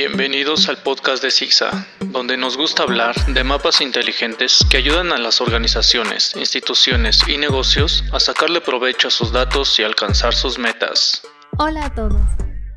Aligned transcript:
Bienvenidos 0.00 0.68
al 0.68 0.80
podcast 0.80 1.24
de 1.24 1.32
ZigZag, 1.32 1.74
donde 2.12 2.36
nos 2.36 2.56
gusta 2.56 2.84
hablar 2.84 3.16
de 3.34 3.42
mapas 3.42 3.80
inteligentes 3.80 4.64
que 4.70 4.76
ayudan 4.76 5.10
a 5.10 5.18
las 5.18 5.40
organizaciones, 5.40 6.36
instituciones 6.36 7.28
y 7.28 7.36
negocios 7.36 8.04
a 8.12 8.20
sacarle 8.20 8.60
provecho 8.60 9.08
a 9.08 9.10
sus 9.10 9.32
datos 9.32 9.76
y 9.80 9.82
alcanzar 9.82 10.34
sus 10.34 10.56
metas. 10.56 11.22
Hola 11.58 11.86
a 11.86 11.94
todos, 11.96 12.22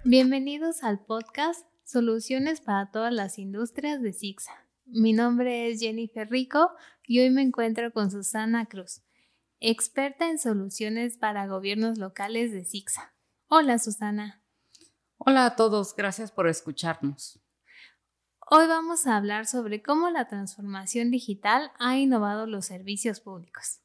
bienvenidos 0.04 0.82
al 0.82 1.06
podcast 1.06 1.64
Soluciones 1.84 2.60
para 2.60 2.90
todas 2.90 3.14
las 3.14 3.38
industrias 3.38 4.02
de 4.02 4.14
ZigZag. 4.14 4.68
Mi 4.86 5.14
nombre 5.14 5.70
es 5.70 5.80
Jennifer 5.80 6.28
Rico 6.28 6.72
y 7.06 7.20
hoy 7.20 7.30
me 7.30 7.44
encuentro 7.44 7.94
con 7.94 8.10
Susana 8.10 8.66
Cruz, 8.66 9.04
experta 9.60 10.28
en 10.28 10.40
soluciones 10.40 11.20
para 11.20 11.46
gobiernos 11.46 12.00
locales 12.00 12.52
de 12.52 12.66
ZigZag. 12.66 13.14
Hola 13.48 13.78
Susana. 13.78 14.41
Hola 15.24 15.46
a 15.46 15.56
todos, 15.56 15.96
gracias 15.96 16.32
por 16.32 16.48
escucharnos. 16.48 17.40
Hoy 18.50 18.66
vamos 18.66 19.06
a 19.06 19.18
hablar 19.18 19.46
sobre 19.46 19.84
cómo 19.84 20.10
la 20.10 20.28
transformación 20.28 21.12
digital 21.12 21.72
ha 21.78 21.96
innovado 21.96 22.48
los 22.48 22.66
servicios 22.66 23.20
públicos. 23.20 23.82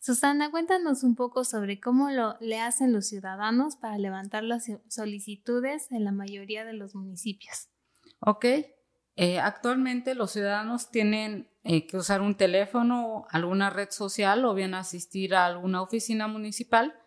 Susana, 0.00 0.50
cuéntanos 0.50 1.04
un 1.04 1.14
poco 1.14 1.44
sobre 1.44 1.78
cómo 1.78 2.10
lo 2.10 2.36
le 2.40 2.58
hacen 2.58 2.92
los 2.92 3.06
ciudadanos 3.06 3.76
para 3.76 3.98
levantar 3.98 4.42
las 4.42 4.66
solicitudes 4.88 5.92
en 5.92 6.04
la 6.04 6.10
mayoría 6.10 6.64
de 6.64 6.72
los 6.72 6.96
municipios. 6.96 7.68
Ok, 8.18 8.46
eh, 9.14 9.38
actualmente 9.38 10.16
los 10.16 10.32
ciudadanos 10.32 10.90
tienen 10.90 11.48
eh, 11.62 11.86
que 11.86 11.98
usar 11.98 12.20
un 12.20 12.34
teléfono, 12.34 13.26
alguna 13.30 13.70
red 13.70 13.90
social 13.90 14.44
o 14.44 14.54
bien 14.54 14.74
asistir 14.74 15.36
a 15.36 15.46
alguna 15.46 15.82
oficina 15.82 16.26
municipal 16.26 16.99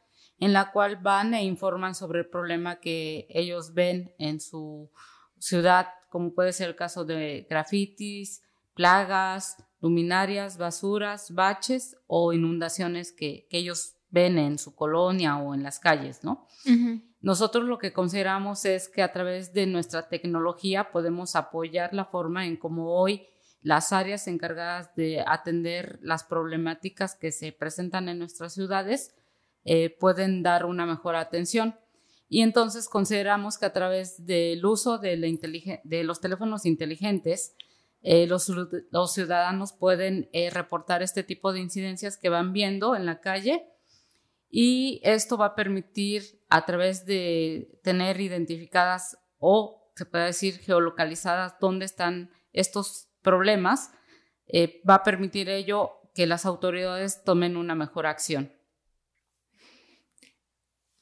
en 0.44 0.52
la 0.52 0.74
cual 0.74 0.98
van 0.98 1.34
e 1.34 1.46
informan 1.46 1.96
sobre 1.96 2.20
el 2.20 2.26
problema 2.26 2.82
que 2.82 3.28
ellos 3.30 3.74
ven 3.74 4.14
en 4.18 4.42
su 4.42 4.92
ciudad, 5.40 5.88
como 6.10 6.34
puede 6.34 6.52
ser 6.52 6.68
el 6.68 6.76
caso 6.76 7.06
de 7.06 7.48
grafitis, 7.50 8.42
plagas, 8.74 9.56
luminarias, 9.80 10.58
basuras, 10.58 11.34
baches 11.34 11.96
o 12.08 12.34
inundaciones 12.34 13.14
que, 13.14 13.48
ellos 13.52 13.96
ven 14.10 14.38
en 14.38 14.60
su 14.60 14.76
colonia 14.76 15.38
o 15.38 15.56
en 15.56 15.64
las 15.64 15.80
calles, 15.80 16.26
¿no? 16.26 16.46
Nosotros 17.22 17.64
lo 17.64 17.78
que 17.78 17.94
consideramos 17.94 18.66
es 18.66 18.90
que 18.90 19.02
a 19.02 19.14
través 19.14 19.54
de 19.54 19.66
nuestra 19.66 20.10
tecnología 20.10 20.92
podemos 20.92 21.38
apoyar 21.38 21.94
la 21.94 22.06
forma 22.06 22.46
en 22.46 22.58
cómo 22.58 22.94
hoy 22.94 23.26
las 23.62 23.94
áreas 23.94 24.28
encargadas 24.28 24.94
de 24.96 25.24
atender 25.26 26.00
las 26.02 26.26
problemáticas 26.26 27.16
que 27.16 27.32
se 27.32 27.54
presentan 27.54 28.10
en 28.10 28.20
nuestras 28.20 28.54
ciudades 28.54 29.16
eh, 29.66 29.96
pueden 29.98 30.44
dar 30.44 30.66
una 30.66 30.86
mejor 30.86 31.16
atención. 31.16 31.76
Y 32.28 32.42
entonces 32.42 32.90
consideramos 32.90 33.58
que 33.58 33.66
a 33.66 33.74
través 33.74 34.26
del 34.26 34.66
uso 34.66 34.98
de, 34.98 35.16
los 36.04 36.20
teléfonos 36.20 36.66
inteligentes, 36.66 37.56
eh, 38.02 38.28
los, 38.28 38.52
ciudadanos 39.14 39.72
pueden 39.72 40.30
eh, 40.34 40.50
reportar 40.50 41.04
este 41.04 41.24
tipo 41.24 41.54
de 41.54 41.62
incidencias 41.62 42.18
que 42.18 42.30
van 42.30 42.52
viendo 42.52 42.96
en 42.96 43.06
la 43.06 43.22
calle 43.22 43.70
y 44.50 45.00
esto 45.04 45.38
va 45.38 45.48
a 45.48 45.56
permitir 45.56 46.24
a 46.50 46.66
través 46.66 47.06
de 47.06 47.80
tener 47.84 48.20
identificadas 48.20 49.18
o 49.38 49.92
se 49.96 50.06
puede 50.06 50.26
decir 50.26 50.58
geolocalizadas 50.60 51.56
dónde 51.60 51.86
están 51.86 52.32
estos 52.52 53.08
problemas, 53.22 53.92
va 54.88 54.96
a 54.96 55.04
permitir 55.04 55.50
ello 55.50 55.92
que 56.14 56.28
las 56.28 56.46
autoridades 56.46 57.24
tomen 57.24 57.58
una 57.58 57.76
mejor 57.76 58.06
acción. 58.06 58.52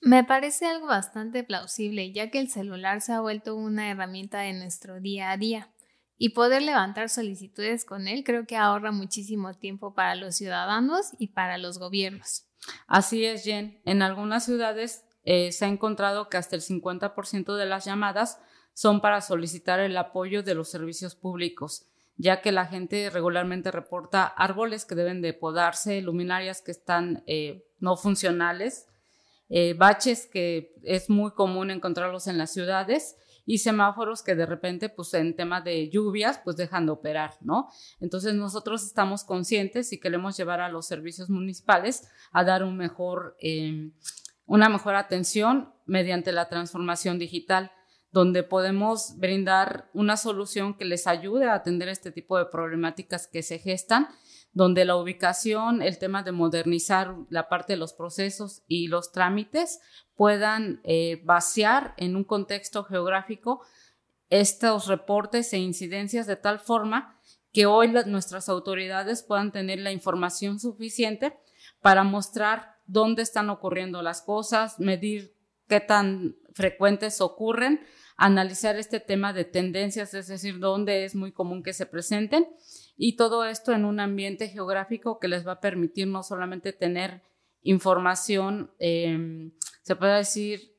Me 0.02 0.24
parece 0.24 0.66
algo 0.66 0.88
bastante 0.88 1.44
plausible, 1.44 2.12
ya 2.12 2.32
que 2.32 2.40
el 2.40 2.50
celular 2.50 3.02
se 3.02 3.14
ha 3.14 3.22
vuelto 3.22 3.56
una 3.56 3.92
herramienta 3.92 4.40
de 4.40 4.54
nuestro 4.54 5.00
día 5.00 5.30
a 5.30 5.38
día 5.38 5.72
y 6.18 6.30
poder 6.30 6.64
levantar 6.64 7.10
solicitudes 7.10 7.86
con 7.86 8.08
él 8.08 8.24
creo 8.24 8.48
que 8.48 8.58
ahorra 8.58 8.92
muchísimo 8.92 9.54
tiempo 9.54 9.94
para 9.94 10.16
los 10.16 10.36
ciudadanos 10.36 11.12
y 11.20 11.28
para 11.28 11.59
los 11.59 11.78
gobiernos. 11.78 12.48
Así 12.88 13.25
es, 13.25 13.44
Jen. 13.44 13.80
En 13.86 14.02
algunas 14.02 14.46
ciudades 14.46 15.06
eh, 15.24 15.52
se 15.52 15.66
ha 15.66 15.68
encontrado 15.68 16.30
que 16.30 16.38
hasta 16.38 16.56
el 16.56 16.64
50% 16.64 17.56
de 17.56 17.66
las 17.68 17.86
llamadas 17.86 18.40
son 18.74 19.02
para 19.02 19.22
solicitar 19.22 19.80
el 19.80 19.96
apoyo 19.98 20.42
de 20.42 20.56
los 20.56 20.70
servicios 20.70 21.16
públicos, 21.16 21.86
ya 22.16 22.42
que 22.42 22.52
la 22.52 22.66
gente 22.66 23.09
regularmente 23.12 23.70
reporta 23.70 24.25
árboles 24.25 24.86
que 24.86 24.96
deben 24.96 25.22
de 25.22 25.34
podarse, 25.34 26.02
luminarias 26.02 26.62
que 26.62 26.72
están 26.72 27.24
eh, 27.28 27.68
no 27.80 27.98
funcionales, 27.98 28.88
eh, 29.53 29.73
baches 29.73 30.28
que 30.28 30.73
es 30.81 31.09
muy 31.09 31.31
común 31.31 31.72
encontrarlos 31.72 32.28
en 32.28 32.38
las 32.38 32.53
ciudades 32.53 33.17
y 33.45 33.57
semáforos 33.57 34.23
que 34.23 34.34
de 34.34 34.45
repente, 34.45 34.88
pues 34.88 35.13
en 35.13 35.35
tema 35.35 35.59
de 35.59 35.89
lluvias, 35.89 36.39
pues 36.41 36.56
dejan 36.56 36.85
de 36.85 36.94
operar, 36.94 37.34
¿no? 37.41 37.67
Entonces 38.00 38.34
nosotros 38.34 38.81
estamos 38.81 39.25
conscientes 39.25 39.91
y 39.91 40.00
queremos 40.00 40.38
llevar 40.38 40.62
a 40.62 40.69
los 40.69 40.88
servicios 40.88 41.29
municipales 41.29 42.07
a 42.31 42.45
dar 42.45 42.63
un 42.63 42.78
mejor, 42.78 43.35
em, 43.41 43.91
una 44.45 44.69
mejor 44.69 44.95
atención 44.95 45.73
mediante 45.85 46.31
la 46.31 46.47
transformación 46.47 47.19
digital 47.19 47.72
donde 48.13 48.44
podemos 48.44 49.18
brindar 49.18 49.89
una 49.94 50.16
solución 50.16 50.75
que 50.75 50.85
les 50.85 51.07
ayude 51.07 51.47
a 51.47 51.56
atender 51.56 51.89
este 51.89 52.12
tipo 52.12 52.38
de 52.38 52.45
problemáticas 52.45 53.28
que 53.28 53.44
se 53.44 53.59
gestan 53.59 54.07
donde 54.53 54.85
la 54.85 54.95
ubicación, 54.95 55.81
el 55.81 55.97
tema 55.97 56.23
de 56.23 56.31
modernizar 56.31 57.16
la 57.29 57.47
parte 57.47 57.73
de 57.73 57.78
los 57.78 57.94
procesos 57.94 58.63
y 58.67 58.88
los 58.88 59.12
trámites 59.12 59.79
puedan 60.16 60.81
eh, 60.84 61.22
vaciar 61.23 61.94
en 61.97 62.16
un 62.16 62.23
contexto 62.23 62.84
geográfico 62.84 63.62
estos 64.29 64.88
reportes 64.88 65.51
e 65.53 65.57
incidencias 65.57 66.28
de 66.28 66.35
tal 66.35 66.59
forma 66.59 67.17
que 67.53 67.66
hoy 67.66 67.89
nuestras 68.06 68.50
autoridades 68.50 69.23
puedan 69.23 69.51
tener 69.51 69.79
la 69.79 69.91
información 69.91 70.59
suficiente 70.59 71.38
para 71.81 72.03
mostrar 72.03 72.78
dónde 72.85 73.23
están 73.23 73.50
ocurriendo 73.50 74.01
las 74.01 74.22
cosas, 74.22 74.79
medir 74.79 75.35
qué 75.68 75.79
tan 75.79 76.38
frecuentes 76.53 77.22
ocurren, 77.22 77.81
analizar 78.18 78.78
este 78.78 79.00
tema 79.00 79.33
de 79.33 79.45
tendencias, 79.45 80.13
es 80.13 80.28
decir, 80.28 80.59
dónde 80.59 81.06
es 81.06 81.16
muy 81.16 81.31
común 81.31 81.63
que 81.63 81.73
se 81.73 81.85
presenten 81.85 82.47
y 83.03 83.16
todo 83.16 83.45
esto 83.45 83.73
en 83.73 83.84
un 83.84 84.00
ambiente 84.00 84.47
geográfico 84.47 85.17
que 85.19 85.28
les 85.28 85.45
va 85.45 85.53
a 85.53 85.59
permitir 85.59 86.07
no 86.07 86.22
solamente 86.22 86.72
tener 86.72 87.23
información, 87.63 88.75
em, 88.78 89.53
se 89.81 89.95
puede 89.95 90.17
decir, 90.17 90.78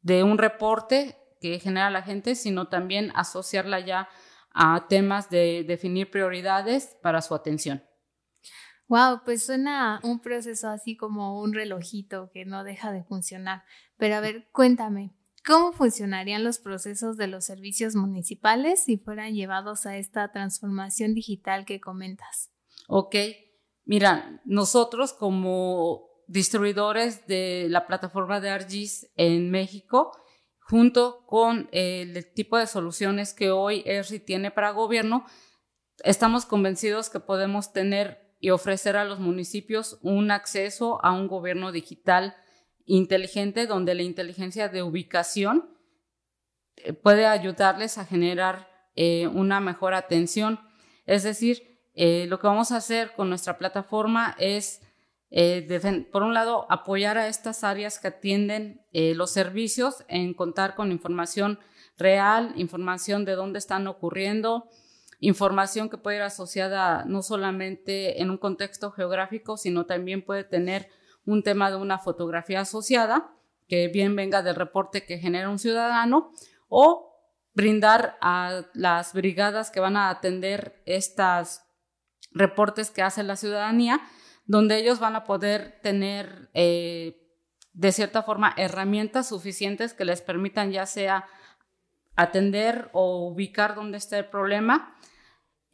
de 0.00 0.22
un 0.22 0.38
reporte 0.38 1.18
que 1.42 1.60
genera 1.60 1.90
la 1.90 2.00
gente, 2.00 2.36
sino 2.36 2.68
también 2.68 3.12
asociarla 3.14 3.80
ya 3.80 4.08
a 4.54 4.86
temas 4.88 5.28
de 5.28 5.62
definir 5.68 6.10
prioridades 6.10 6.96
para 7.02 7.20
su 7.20 7.34
atención. 7.34 7.84
Wow, 8.88 9.20
pues 9.22 9.44
suena 9.44 10.00
un 10.04 10.20
proceso 10.20 10.70
así 10.70 10.96
como 10.96 11.38
un 11.38 11.52
relojito 11.52 12.30
que 12.32 12.46
no 12.46 12.64
deja 12.64 12.92
de 12.92 13.04
funcionar. 13.04 13.62
Pero 13.98 14.14
a 14.14 14.20
ver, 14.20 14.48
cuéntame, 14.52 15.14
¿Cómo 15.44 15.72
funcionarían 15.72 16.44
los 16.44 16.58
procesos 16.58 17.16
de 17.16 17.26
los 17.26 17.44
servicios 17.44 17.96
municipales 17.96 18.84
si 18.84 18.96
fueran 18.96 19.34
llevados 19.34 19.86
a 19.86 19.96
esta 19.96 20.30
transformación 20.30 21.14
digital 21.14 21.64
que 21.64 21.80
comentas? 21.80 22.52
Ok, 22.86 23.16
mira, 23.84 24.40
nosotros 24.44 25.12
como 25.12 26.08
distribuidores 26.28 27.26
de 27.26 27.66
la 27.68 27.86
plataforma 27.88 28.40
de 28.40 28.50
ARGIS 28.50 29.10
en 29.16 29.50
México, 29.50 30.12
junto 30.60 31.26
con 31.26 31.68
el 31.72 32.32
tipo 32.34 32.56
de 32.56 32.68
soluciones 32.68 33.34
que 33.34 33.50
hoy 33.50 33.82
ERSI 33.84 34.20
tiene 34.20 34.52
para 34.52 34.70
gobierno, 34.70 35.26
estamos 36.04 36.46
convencidos 36.46 37.10
que 37.10 37.18
podemos 37.18 37.72
tener 37.72 38.36
y 38.38 38.50
ofrecer 38.50 38.96
a 38.96 39.04
los 39.04 39.18
municipios 39.18 39.98
un 40.02 40.30
acceso 40.30 41.04
a 41.04 41.12
un 41.12 41.26
gobierno 41.26 41.72
digital 41.72 42.36
inteligente 42.86 43.66
donde 43.66 43.94
la 43.94 44.02
inteligencia 44.02 44.68
de 44.68 44.82
ubicación 44.82 45.70
eh, 46.76 46.92
puede 46.92 47.26
ayudarles 47.26 47.98
a 47.98 48.04
generar 48.04 48.68
eh, 48.94 49.26
una 49.28 49.60
mejor 49.60 49.94
atención. 49.94 50.60
Es 51.06 51.22
decir, 51.22 51.80
eh, 51.94 52.26
lo 52.28 52.38
que 52.38 52.46
vamos 52.46 52.72
a 52.72 52.76
hacer 52.76 53.12
con 53.14 53.28
nuestra 53.28 53.58
plataforma 53.58 54.34
es, 54.38 54.80
por 56.12 56.22
un 56.22 56.34
lado, 56.34 56.66
apoyar 56.70 57.16
a 57.16 57.28
estas 57.28 57.64
áreas 57.64 57.98
que 57.98 58.08
atienden 58.08 58.82
los 58.92 59.30
servicios 59.30 60.04
en 60.08 60.34
contar 60.34 60.74
con 60.74 60.92
información 60.92 61.58
real, 61.96 62.52
información 62.56 63.24
de 63.24 63.32
dónde 63.32 63.58
están 63.58 63.86
ocurriendo, 63.86 64.68
información 65.20 65.88
que 65.88 65.96
puede 65.96 66.18
ir 66.18 66.22
asociada 66.22 67.06
no 67.06 67.22
solamente 67.22 68.20
en 68.20 68.30
un 68.30 68.36
contexto 68.36 68.90
geográfico, 68.90 69.56
sino 69.56 69.86
también 69.86 70.22
puede 70.22 70.44
tener 70.44 70.90
un 71.26 71.42
tema 71.42 71.70
de 71.70 71.76
una 71.76 71.98
fotografía 71.98 72.60
asociada, 72.60 73.32
que 73.68 73.88
bien 73.88 74.16
venga 74.16 74.42
del 74.42 74.54
reporte 74.54 75.04
que 75.06 75.18
genera 75.18 75.48
un 75.48 75.58
ciudadano, 75.58 76.32
o 76.68 77.12
brindar 77.54 78.16
a 78.20 78.62
las 78.74 79.12
brigadas 79.12 79.70
que 79.70 79.80
van 79.80 79.96
a 79.96 80.10
atender 80.10 80.82
estos 80.86 81.62
reportes 82.32 82.90
que 82.90 83.02
hace 83.02 83.22
la 83.22 83.36
ciudadanía, 83.36 84.00
donde 84.46 84.78
ellos 84.78 84.98
van 84.98 85.16
a 85.16 85.24
poder 85.24 85.80
tener 85.82 86.50
eh, 86.54 87.22
de 87.72 87.92
cierta 87.92 88.22
forma 88.22 88.54
herramientas 88.56 89.28
suficientes 89.28 89.94
que 89.94 90.04
les 90.04 90.20
permitan 90.20 90.72
ya 90.72 90.86
sea 90.86 91.26
atender 92.16 92.90
o 92.92 93.28
ubicar 93.28 93.74
dónde 93.74 93.98
está 93.98 94.18
el 94.18 94.26
problema, 94.26 94.96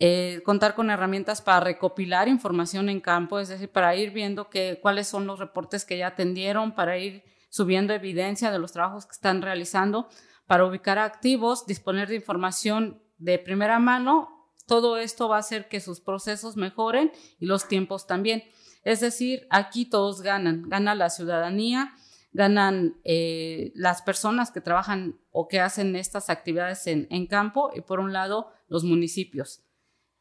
eh, 0.00 0.42
contar 0.44 0.74
con 0.74 0.90
herramientas 0.90 1.42
para 1.42 1.60
recopilar 1.60 2.28
información 2.28 2.88
en 2.88 3.00
campo, 3.00 3.40
es 3.40 3.48
decir, 3.48 3.68
para 3.68 3.96
ir 3.96 4.12
viendo 4.12 4.48
que, 4.48 4.78
cuáles 4.80 5.08
son 5.08 5.26
los 5.26 5.38
reportes 5.38 5.84
que 5.84 5.98
ya 5.98 6.08
atendieron, 6.08 6.74
para 6.74 6.98
ir 6.98 7.24
subiendo 7.50 7.92
evidencia 7.92 8.50
de 8.50 8.58
los 8.58 8.72
trabajos 8.72 9.06
que 9.06 9.12
están 9.12 9.42
realizando, 9.42 10.08
para 10.46 10.64
ubicar 10.64 10.98
activos, 10.98 11.66
disponer 11.66 12.08
de 12.08 12.16
información 12.16 13.02
de 13.18 13.38
primera 13.38 13.78
mano. 13.78 14.50
Todo 14.66 14.98
esto 14.98 15.28
va 15.28 15.36
a 15.36 15.40
hacer 15.40 15.68
que 15.68 15.80
sus 15.80 16.00
procesos 16.00 16.56
mejoren 16.56 17.10
y 17.38 17.46
los 17.46 17.66
tiempos 17.66 18.06
también. 18.06 18.44
Es 18.84 19.00
decir, 19.00 19.46
aquí 19.50 19.84
todos 19.84 20.22
ganan, 20.22 20.68
gana 20.68 20.94
la 20.94 21.10
ciudadanía, 21.10 21.94
ganan 22.32 22.98
eh, 23.04 23.72
las 23.74 24.02
personas 24.02 24.50
que 24.50 24.60
trabajan 24.60 25.18
o 25.30 25.48
que 25.48 25.60
hacen 25.60 25.96
estas 25.96 26.30
actividades 26.30 26.86
en, 26.86 27.26
campo 27.26 27.70
y 27.74 27.80
por 27.80 28.00
un 28.00 28.12
lado 28.12 28.52
los 28.68 28.84
municipios. 28.84 29.62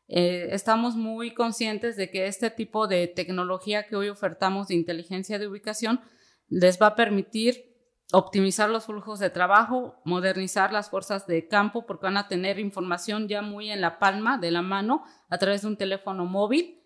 Eh, 0.08 0.50
estamos 0.52 0.96
muy 0.96 1.34
conscientes 1.34 1.98
de 1.98 2.10
que 2.10 2.28
este 2.28 2.50
tipo 2.50 2.88
de 2.88 3.08
tecnología 3.08 3.88
que 3.88 3.96
hoy 3.96 4.10
ofertamos 4.10 4.68
de 4.68 4.76
inteligencia 4.76 5.38
de 5.38 5.48
ubicación 5.48 6.02
les 6.48 6.82
va 6.82 6.88
a 6.88 6.96
permitir 6.96 7.76
optimizar 8.14 8.70
los 8.70 8.86
flujos 8.86 9.20
de 9.20 9.30
trabajo, 9.30 10.02
modernizar 10.06 10.72
las 10.72 10.90
fuerzas 10.90 11.28
de 11.28 11.48
campo 11.48 11.86
porque 11.86 12.06
van 12.06 12.16
a 12.16 12.30
tener 12.30 12.58
información 12.58 13.28
ya 13.28 13.42
muy 13.42 13.70
en 13.70 13.82
la 13.82 14.00
palma 14.00 14.38
de 14.38 14.52
la 14.52 14.62
mano 14.62 15.04
a 15.30 15.38
través 15.38 15.64
de 15.64 15.68
un 15.68 15.78
teléfono 15.78 16.26
móvil 16.26 16.78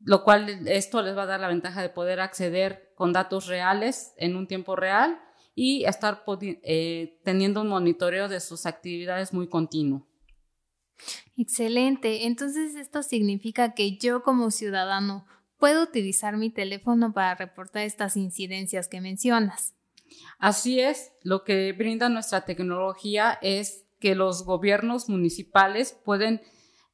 lo 0.00 0.24
cual 0.24 0.66
esto 0.68 1.02
les 1.02 1.16
va 1.16 1.22
a 1.22 1.26
dar 1.26 1.40
la 1.40 1.48
ventaja 1.48 1.82
de 1.82 1.88
poder 1.88 2.20
acceder 2.20 2.92
con 2.94 3.12
datos 3.12 3.46
reales 3.46 4.14
en 4.16 4.36
un 4.36 4.46
tiempo 4.46 4.76
real 4.76 5.18
y 5.54 5.84
estar 5.84 6.22
eh, 6.42 7.18
teniendo 7.24 7.62
un 7.62 7.68
monitoreo 7.68 8.28
de 8.28 8.40
sus 8.40 8.66
actividades 8.66 9.32
muy 9.32 9.48
continuo. 9.48 10.06
Excelente. 11.36 12.26
Entonces 12.26 12.74
esto 12.74 13.02
significa 13.02 13.74
que 13.74 13.96
yo 13.98 14.22
como 14.22 14.50
ciudadano 14.50 15.26
puedo 15.58 15.82
utilizar 15.82 16.36
mi 16.36 16.50
teléfono 16.50 17.12
para 17.12 17.34
reportar 17.34 17.82
estas 17.82 18.16
incidencias 18.16 18.88
que 18.88 19.00
mencionas. 19.00 19.74
Así 20.38 20.80
es, 20.80 21.12
lo 21.22 21.44
que 21.44 21.72
brinda 21.72 22.08
nuestra 22.08 22.44
tecnología 22.44 23.38
es 23.42 23.86
que 23.98 24.14
los 24.14 24.44
gobiernos 24.44 25.08
municipales 25.08 25.98
pueden 26.04 26.42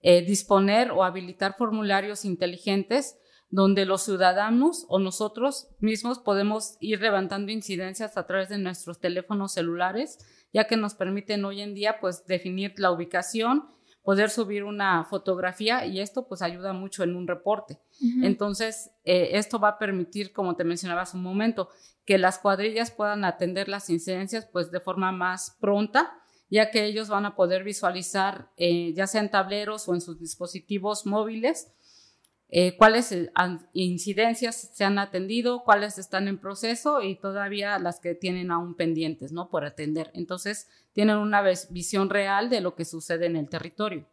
eh, 0.01 0.25
disponer 0.25 0.91
o 0.91 1.05
habilitar 1.05 1.57
formularios 1.57 2.25
inteligentes 2.25 3.17
donde 3.51 3.85
los 3.85 4.03
ciudadanos 4.03 4.87
o 4.89 4.99
nosotros 4.99 5.69
mismos 5.79 6.19
podemos 6.19 6.77
ir 6.81 7.03
levantando 7.03 7.53
incidencias 7.53 8.17
a 8.17 8.27
través 8.27 8.49
de 8.49 8.57
nuestros 8.57 8.99
teléfonos 8.99 9.53
celulares, 9.53 10.19
ya 10.55 10.67
que 10.67 10.79
nos 10.79 10.95
permiten 10.95 11.45
hoy 11.45 11.61
en 11.61 11.75
día 11.75 12.01
pues 12.01 12.27
definir 12.27 12.73
la 12.79 12.91
ubicación, 12.91 13.69
poder 14.03 14.31
subir 14.31 14.65
una 14.65 15.05
fotografía 15.05 15.87
y 15.87 16.01
esto 16.01 16.27
pues 16.27 16.43
ayuda 16.43 16.73
mucho 16.73 17.05
en 17.05 17.15
un 17.15 17.27
reporte. 17.27 17.81
Entonces, 18.23 18.91
eh, 19.05 19.31
esto 19.35 19.61
va 19.61 19.69
a 19.69 19.79
permitir, 19.79 20.33
como 20.33 20.57
te 20.57 20.65
mencionaba 20.65 21.03
hace 21.03 21.17
un 21.17 21.23
momento, 21.23 21.69
que 22.05 22.19
las 22.19 22.39
cuadrillas 22.39 22.91
puedan 22.91 23.25
atender 23.25 23.69
las 23.69 23.89
incidencias 23.91 24.47
pues 24.47 24.71
de 24.73 24.81
forma 24.81 25.13
más 25.13 25.57
pronta 25.61 26.19
ya 26.53 26.71
que 26.71 26.85
ellos 26.85 27.09
van 27.09 27.25
a 27.25 27.35
poder 27.35 27.65
visualizar, 27.65 28.51
eh, 28.59 28.93
ya 28.93 29.07
sea 29.07 29.23
en 29.23 29.31
tableros 29.31 29.89
o 29.89 29.95
en 29.95 30.03
sus 30.03 30.21
dispositivos 30.21 31.07
móviles, 31.07 31.73
eh, 32.55 32.77
cuáles 32.77 33.11
eh, 33.13 33.33
incidencias 33.73 34.69
se 34.75 34.85
han 34.85 34.99
atendido, 34.99 35.65
cuáles 35.65 35.97
están 35.97 36.29
en 36.29 36.37
proceso 36.37 37.01
y 37.01 37.17
todavía 37.17 37.79
las 37.79 37.99
que 37.99 38.15
tienen 38.15 38.51
aún 38.51 38.75
pendientes, 38.75 39.33
¿no? 39.33 39.49
Por 39.49 39.65
atender. 39.65 40.11
Entonces, 40.13 40.69
tienen 40.93 41.17
una 41.17 41.41
visión 41.41 42.11
real 42.11 42.51
de 42.51 42.61
lo 42.61 42.75
que 42.75 42.85
sucede 42.85 43.25
en 43.25 43.37
el 43.37 43.49
territorio. 43.49 44.07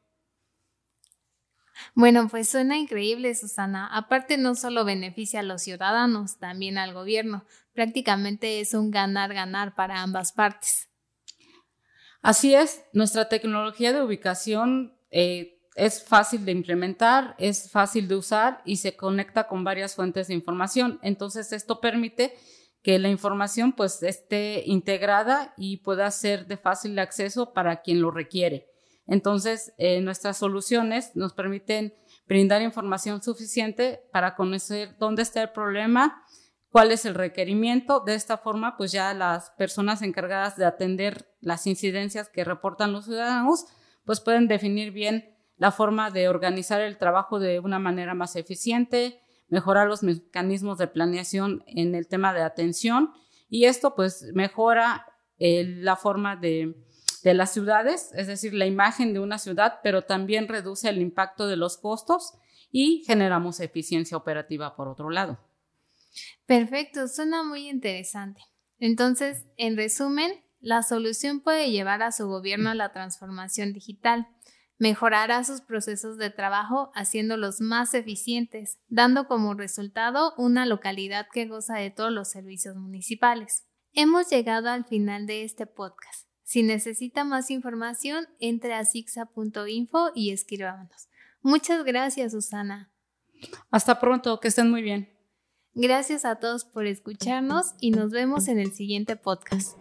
Bueno, 1.96 2.30
pues 2.30 2.48
suena 2.48 2.78
increíble, 2.78 3.36
Susana. 3.36 3.88
Aparte, 3.88 4.38
no 4.38 4.56
solo 4.56 4.86
beneficia 4.86 5.42
a 5.42 5.44
los 5.44 5.62
ciudadanos, 5.62 6.38
también 6.38 6.78
al 6.78 6.94
gobierno. 6.94 7.44
Prácticamente 7.74 8.62
es 8.62 8.74
un 8.74 8.90
ganar-ganar 8.90 9.76
para 9.76 10.02
ambas 10.02 10.32
partes. 10.32 10.88
Así 12.22 12.56
es, 12.56 12.84
nuestra 12.94 13.28
tecnología 13.28 13.92
de 13.92 14.02
ubicación 14.02 14.98
eh, 15.12 15.59
es 15.80 16.04
fácil 16.04 16.46
de 16.46 16.52
implementar, 16.52 17.36
es 17.38 17.72
fácil 17.72 18.08
de 18.08 18.16
usar 18.16 18.62
y 18.66 18.78
se 18.78 18.96
conecta 18.96 19.48
con 19.48 19.64
varias 19.64 19.96
fuentes 19.96 20.28
de 20.28 20.34
información. 20.34 21.00
Entonces, 21.02 21.54
esto 21.54 21.80
permite 21.80 22.34
que 22.81 23.00
la 23.00 23.10
información 23.10 23.74
pues 23.74 24.04
esté 24.04 24.64
integrada 24.66 25.54
y 25.58 25.78
pueda 25.78 26.10
ser 26.12 26.48
de 26.48 26.58
fácil 26.58 26.98
acceso 27.00 27.54
para 27.54 27.81
quien 27.81 28.02
lo 28.02 28.12
requiere. 28.12 28.68
Entonces, 29.08 29.74
eh, 29.78 30.02
nuestras 30.02 30.38
soluciones 30.38 31.16
nos 31.16 31.34
permiten 31.34 31.94
brindar 32.28 32.62
información 32.62 33.24
suficiente 33.24 34.02
para 34.12 34.36
conocer 34.36 34.96
dónde 35.00 35.24
está 35.24 35.42
el 35.42 35.50
problema, 35.50 36.24
cuál 36.70 36.92
es 36.92 37.06
el 37.06 37.16
requerimiento. 37.16 38.02
De 38.02 38.14
esta 38.14 38.38
forma, 38.38 38.78
pues 38.78 38.92
ya 38.92 39.14
las 39.14 39.50
personas 39.52 40.02
encargadas 40.04 40.58
de 40.58 40.66
atender 40.66 41.28
las 41.42 41.66
incidencias 41.66 42.30
que 42.30 42.44
reportan 42.44 42.92
los 42.92 43.06
ciudadanos, 43.06 43.66
pues 44.06 44.22
pueden 44.22 44.48
definir 44.48 44.92
bien 44.92 45.39
la 45.60 45.72
forma 45.72 46.10
de 46.10 46.30
organizar 46.30 46.82
el 46.82 46.98
trabajo 46.98 47.40
de 47.40 47.60
una 47.60 47.78
manera 47.78 48.16
más 48.16 48.36
eficiente, 48.36 49.22
mejorar 49.50 49.88
los 49.88 50.02
mecanismos 50.02 50.78
de 50.78 50.88
planeación 50.88 51.64
en 51.68 51.94
el 51.94 52.08
tema 52.08 52.34
de 52.34 52.42
atención 52.42 53.12
y 53.50 53.66
esto 53.66 53.94
pues 53.94 54.26
mejora 54.34 55.06
eh, 55.38 55.66
la 55.66 55.96
forma 55.96 56.36
de, 56.36 56.76
de 57.24 57.34
las 57.34 57.52
ciudades, 57.52 58.12
es 58.16 58.28
decir, 58.28 58.54
la 58.54 58.66
imagen 58.66 59.14
de 59.14 59.20
una 59.20 59.38
ciudad, 59.38 59.80
pero 59.84 60.04
también 60.04 60.48
reduce 60.48 60.90
el 60.90 61.02
impacto 61.02 61.48
de 61.48 61.58
los 61.58 61.78
costos 61.78 62.34
y 62.72 63.04
generamos 63.06 63.60
eficiencia 63.60 64.18
operativa 64.18 64.76
por 64.76 64.88
otro 64.88 65.10
lado. 65.10 65.40
Perfecto, 66.46 67.08
suena 67.08 67.44
muy 67.44 67.70
interesante. 67.70 68.42
Entonces, 68.80 69.46
en 69.58 69.76
resumen, 69.76 70.32
la 70.62 70.84
solución 70.84 71.42
puede 71.42 71.72
llevar 71.72 72.02
a 72.02 72.12
su 72.12 72.28
gobierno 72.28 72.70
a 72.70 72.76
la 72.76 72.92
transformación 72.92 73.74
digital, 73.74 74.28
mejorará 74.80 75.44
sus 75.44 75.62
procesos 75.62 76.18
de 76.18 76.31
trabajo 76.31 76.90
haciéndolos 76.96 77.62
más 77.62 77.94
eficientes, 77.94 78.80
dando 78.88 79.28
como 79.28 79.54
resultado 79.54 80.34
una 80.38 80.66
localidad 80.66 81.28
que 81.31 81.46
goza 81.46 81.76
de 81.76 81.92
todos 81.92 82.12
los 82.12 82.30
servicios 82.30 82.76
municipales. 82.76 83.66
Hemos 83.94 84.30
llegado 84.30 84.70
al 84.70 84.86
final 84.86 85.28
de 85.28 85.44
este 85.44 85.68
podcast. 85.68 86.28
Si 86.44 86.64
necesita 86.64 87.24
más 87.24 87.52
información, 87.52 88.26
entre 88.40 88.74
a 88.74 88.84
sixa.info 88.86 90.12
y 90.16 90.31
escríbanos. 90.31 91.09
Muchas 91.42 91.83
gracias, 91.83 92.31
Susana. 92.31 92.92
Hasta 93.69 94.00
pronto, 94.00 94.40
que 94.40 94.48
estén 94.48 94.69
muy 94.69 94.81
bien. 94.81 95.09
Gracias 95.74 96.26
a 96.26 96.38
todos 96.38 96.66
por 96.66 96.88
escucharnos 96.88 97.76
y 97.80 97.92
nos 97.92 98.12
vemos 98.12 98.48
en 98.48 98.59
el 98.59 98.71
siguiente 98.71 99.16
podcast. 99.16 99.80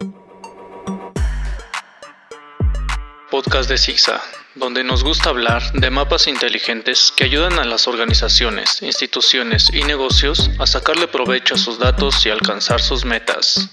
Podcast 3.29 3.69
de 3.69 3.77
ZigZag, 3.77 4.21
donde 4.55 4.83
nos 4.83 5.03
gusta 5.03 5.29
hablar 5.29 5.61
de 5.73 5.91
mapas 5.91 6.25
inteligentes 6.25 7.13
que 7.15 7.25
ayudan 7.25 7.59
a 7.59 7.63
las 7.63 7.87
organizaciones, 7.87 8.81
instituciones 8.81 9.71
y 9.71 9.83
negocios 9.83 10.49
a 10.57 10.65
sacarle 10.65 11.07
provecho 11.07 11.53
a 11.53 11.57
sus 11.57 11.77
datos 11.77 12.25
y 12.25 12.31
alcanzar 12.31 12.81
sus 12.81 13.05
metas. 13.05 13.69